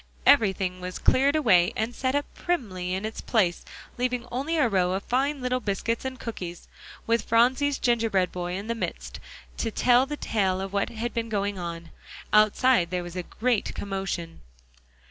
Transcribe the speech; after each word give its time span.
Everything 0.25 0.81
was 0.81 0.97
cleared 0.97 1.35
away, 1.35 1.71
and 1.75 1.93
set 1.93 2.15
up 2.15 2.25
primly 2.33 2.91
in 2.95 3.05
its 3.05 3.21
place, 3.21 3.63
leaving 3.99 4.25
only 4.31 4.57
a 4.57 4.67
row 4.67 4.93
of 4.93 5.03
fine 5.03 5.41
little 5.43 5.59
biscuits 5.59 6.03
and 6.05 6.19
cookies, 6.19 6.67
with 7.05 7.21
Phronsie's 7.21 7.77
gingerbread 7.77 8.31
boy 8.31 8.53
in 8.55 8.65
the 8.65 8.73
midst, 8.73 9.19
to 9.57 9.69
tell 9.69 10.07
the 10.07 10.17
tale 10.17 10.59
of 10.59 10.73
what 10.73 10.89
had 10.89 11.13
been 11.13 11.29
going 11.29 11.59
on. 11.59 11.91
Outside 12.33 12.89
there 12.89 13.03
was 13.03 13.15
a 13.15 13.21
great 13.21 13.75
commotion. 13.75 14.41